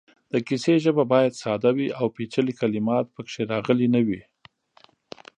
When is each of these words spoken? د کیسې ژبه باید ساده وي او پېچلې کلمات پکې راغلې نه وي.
د 0.31 0.33
کیسې 0.47 0.75
ژبه 0.83 1.03
باید 1.13 1.39
ساده 1.43 1.71
وي 1.77 1.87
او 1.99 2.05
پېچلې 2.15 2.53
کلمات 2.61 3.05
پکې 3.15 3.41
راغلې 3.51 3.87
نه 3.95 4.01
وي. 4.07 4.21